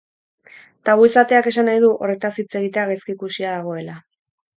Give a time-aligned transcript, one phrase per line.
[0.87, 3.99] Tabu izateak esan nahi du, horretaz hitz egitea gaizki ikusia dagoela.